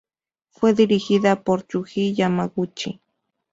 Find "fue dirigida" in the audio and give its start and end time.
0.49-1.43